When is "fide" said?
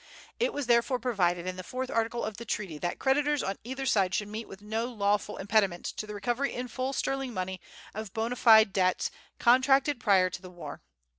8.35-8.73